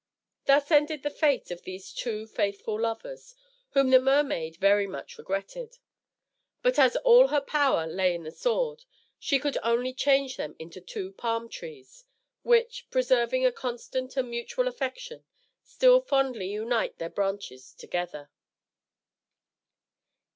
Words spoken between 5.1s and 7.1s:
regretted; but as